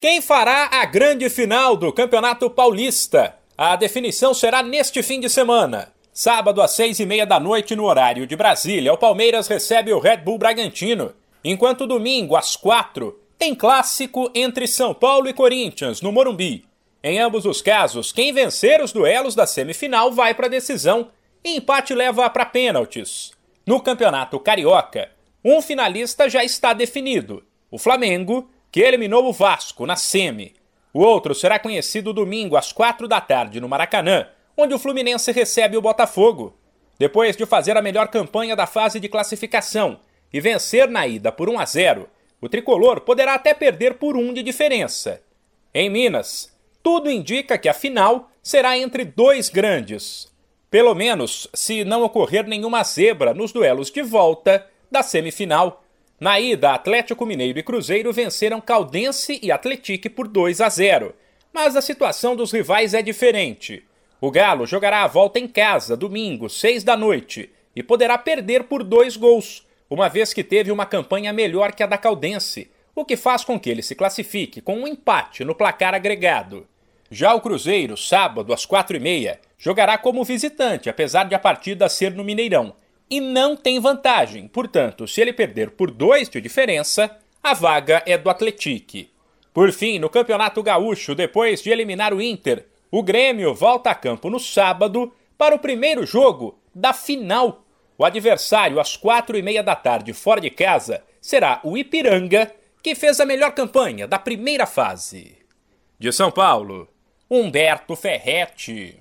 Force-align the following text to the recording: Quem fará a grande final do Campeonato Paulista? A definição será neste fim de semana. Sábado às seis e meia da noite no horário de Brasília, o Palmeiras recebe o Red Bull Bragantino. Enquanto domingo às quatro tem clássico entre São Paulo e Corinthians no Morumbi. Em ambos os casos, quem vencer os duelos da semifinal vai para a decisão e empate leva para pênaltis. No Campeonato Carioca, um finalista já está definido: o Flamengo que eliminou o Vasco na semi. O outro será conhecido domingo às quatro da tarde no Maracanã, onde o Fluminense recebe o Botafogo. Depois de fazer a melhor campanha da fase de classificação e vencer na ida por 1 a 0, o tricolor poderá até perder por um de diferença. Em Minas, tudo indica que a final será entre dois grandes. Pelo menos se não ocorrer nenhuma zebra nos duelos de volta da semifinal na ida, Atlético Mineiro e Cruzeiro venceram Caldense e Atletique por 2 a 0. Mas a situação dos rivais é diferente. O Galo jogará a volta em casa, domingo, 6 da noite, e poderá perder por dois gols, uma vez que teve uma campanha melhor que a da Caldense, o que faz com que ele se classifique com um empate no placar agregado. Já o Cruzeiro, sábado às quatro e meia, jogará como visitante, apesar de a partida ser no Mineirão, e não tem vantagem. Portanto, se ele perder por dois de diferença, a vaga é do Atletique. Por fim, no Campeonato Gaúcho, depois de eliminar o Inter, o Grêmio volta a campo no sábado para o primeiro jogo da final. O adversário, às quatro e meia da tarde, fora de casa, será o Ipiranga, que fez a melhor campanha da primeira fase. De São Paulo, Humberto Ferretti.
Quem 0.00 0.20
fará 0.20 0.68
a 0.70 0.84
grande 0.84 1.28
final 1.28 1.76
do 1.76 1.92
Campeonato 1.92 2.48
Paulista? 2.48 3.34
A 3.56 3.74
definição 3.74 4.32
será 4.32 4.62
neste 4.62 5.02
fim 5.02 5.18
de 5.18 5.28
semana. 5.28 5.92
Sábado 6.12 6.62
às 6.62 6.70
seis 6.70 7.00
e 7.00 7.06
meia 7.06 7.26
da 7.26 7.40
noite 7.40 7.74
no 7.74 7.84
horário 7.84 8.24
de 8.24 8.36
Brasília, 8.36 8.92
o 8.92 8.96
Palmeiras 8.96 9.48
recebe 9.48 9.92
o 9.92 9.98
Red 9.98 10.18
Bull 10.18 10.38
Bragantino. 10.38 11.12
Enquanto 11.42 11.84
domingo 11.84 12.36
às 12.36 12.54
quatro 12.54 13.18
tem 13.36 13.56
clássico 13.56 14.30
entre 14.36 14.68
São 14.68 14.94
Paulo 14.94 15.28
e 15.28 15.32
Corinthians 15.32 16.00
no 16.00 16.12
Morumbi. 16.12 16.64
Em 17.02 17.18
ambos 17.18 17.44
os 17.44 17.60
casos, 17.60 18.12
quem 18.12 18.32
vencer 18.32 18.80
os 18.80 18.92
duelos 18.92 19.34
da 19.34 19.48
semifinal 19.48 20.12
vai 20.12 20.32
para 20.32 20.46
a 20.46 20.50
decisão 20.50 21.08
e 21.42 21.56
empate 21.56 21.92
leva 21.92 22.30
para 22.30 22.46
pênaltis. 22.46 23.32
No 23.66 23.80
Campeonato 23.80 24.38
Carioca, 24.38 25.10
um 25.44 25.60
finalista 25.60 26.30
já 26.30 26.44
está 26.44 26.72
definido: 26.72 27.42
o 27.68 27.78
Flamengo 27.78 28.48
que 28.70 28.80
eliminou 28.80 29.26
o 29.26 29.32
Vasco 29.32 29.86
na 29.86 29.96
semi. 29.96 30.54
O 30.92 31.00
outro 31.00 31.34
será 31.34 31.58
conhecido 31.58 32.12
domingo 32.12 32.56
às 32.56 32.72
quatro 32.72 33.06
da 33.06 33.20
tarde 33.20 33.60
no 33.60 33.68
Maracanã, 33.68 34.26
onde 34.56 34.74
o 34.74 34.78
Fluminense 34.78 35.30
recebe 35.32 35.76
o 35.76 35.82
Botafogo. 35.82 36.56
Depois 36.98 37.36
de 37.36 37.46
fazer 37.46 37.76
a 37.76 37.82
melhor 37.82 38.08
campanha 38.08 38.56
da 38.56 38.66
fase 38.66 38.98
de 38.98 39.08
classificação 39.08 40.00
e 40.32 40.40
vencer 40.40 40.88
na 40.88 41.06
ida 41.06 41.30
por 41.30 41.48
1 41.48 41.58
a 41.60 41.64
0, 41.64 42.08
o 42.40 42.48
tricolor 42.48 43.00
poderá 43.00 43.34
até 43.34 43.54
perder 43.54 43.94
por 43.94 44.16
um 44.16 44.32
de 44.32 44.42
diferença. 44.42 45.22
Em 45.72 45.88
Minas, 45.88 46.52
tudo 46.82 47.10
indica 47.10 47.58
que 47.58 47.68
a 47.68 47.74
final 47.74 48.30
será 48.42 48.76
entre 48.78 49.04
dois 49.04 49.48
grandes. 49.48 50.32
Pelo 50.70 50.94
menos 50.94 51.48
se 51.54 51.84
não 51.84 52.02
ocorrer 52.02 52.46
nenhuma 52.46 52.82
zebra 52.82 53.32
nos 53.32 53.52
duelos 53.52 53.90
de 53.90 54.02
volta 54.02 54.66
da 54.90 55.02
semifinal 55.02 55.84
na 56.20 56.40
ida, 56.40 56.72
Atlético 56.72 57.24
Mineiro 57.24 57.60
e 57.60 57.62
Cruzeiro 57.62 58.12
venceram 58.12 58.60
Caldense 58.60 59.38
e 59.40 59.52
Atletique 59.52 60.10
por 60.10 60.26
2 60.26 60.60
a 60.60 60.68
0. 60.68 61.14
Mas 61.52 61.76
a 61.76 61.80
situação 61.80 62.34
dos 62.34 62.50
rivais 62.50 62.92
é 62.92 63.00
diferente. 63.00 63.84
O 64.20 64.30
Galo 64.30 64.66
jogará 64.66 65.04
a 65.04 65.06
volta 65.06 65.38
em 65.38 65.46
casa, 65.46 65.96
domingo, 65.96 66.50
6 66.50 66.82
da 66.82 66.96
noite, 66.96 67.50
e 67.74 67.84
poderá 67.84 68.18
perder 68.18 68.64
por 68.64 68.82
dois 68.82 69.16
gols, 69.16 69.64
uma 69.88 70.08
vez 70.08 70.32
que 70.32 70.42
teve 70.42 70.72
uma 70.72 70.84
campanha 70.84 71.32
melhor 71.32 71.72
que 71.72 71.84
a 71.84 71.86
da 71.86 71.96
Caldense, 71.96 72.68
o 72.96 73.04
que 73.04 73.16
faz 73.16 73.44
com 73.44 73.58
que 73.58 73.70
ele 73.70 73.80
se 73.80 73.94
classifique 73.94 74.60
com 74.60 74.74
um 74.76 74.88
empate 74.88 75.44
no 75.44 75.54
placar 75.54 75.94
agregado. 75.94 76.66
Já 77.08 77.32
o 77.32 77.40
Cruzeiro, 77.40 77.96
sábado 77.96 78.52
às 78.52 78.66
quatro 78.66 78.96
e 78.96 79.00
meia, 79.00 79.38
jogará 79.56 79.96
como 79.96 80.24
visitante, 80.24 80.90
apesar 80.90 81.28
de 81.28 81.34
a 81.36 81.38
partida 81.38 81.88
ser 81.88 82.12
no 82.12 82.24
Mineirão, 82.24 82.74
e 83.10 83.20
não 83.20 83.56
tem 83.56 83.80
vantagem. 83.80 84.48
Portanto, 84.48 85.06
se 85.06 85.20
ele 85.20 85.32
perder 85.32 85.70
por 85.70 85.90
dois 85.90 86.28
de 86.28 86.40
diferença, 86.40 87.16
a 87.42 87.54
vaga 87.54 88.02
é 88.06 88.16
do 88.18 88.28
Atletique. 88.30 89.10
Por 89.52 89.72
fim, 89.72 89.98
no 89.98 90.08
Campeonato 90.08 90.62
Gaúcho, 90.62 91.14
depois 91.14 91.62
de 91.62 91.70
eliminar 91.70 92.14
o 92.14 92.22
Inter, 92.22 92.66
o 92.90 93.02
Grêmio 93.02 93.54
volta 93.54 93.90
a 93.90 93.94
campo 93.94 94.30
no 94.30 94.38
sábado 94.38 95.12
para 95.36 95.54
o 95.54 95.58
primeiro 95.58 96.06
jogo 96.06 96.58
da 96.74 96.92
final. 96.92 97.64
O 97.96 98.04
adversário, 98.04 98.78
às 98.78 98.96
quatro 98.96 99.36
e 99.36 99.42
meia 99.42 99.62
da 99.62 99.74
tarde, 99.74 100.12
fora 100.12 100.40
de 100.40 100.50
casa, 100.50 101.02
será 101.20 101.60
o 101.64 101.76
Ipiranga, 101.76 102.54
que 102.80 102.94
fez 102.94 103.18
a 103.18 103.26
melhor 103.26 103.52
campanha 103.52 104.06
da 104.06 104.18
primeira 104.18 104.66
fase. 104.66 105.36
De 105.98 106.12
São 106.12 106.30
Paulo, 106.30 106.88
Humberto 107.28 107.96
Ferretti. 107.96 108.96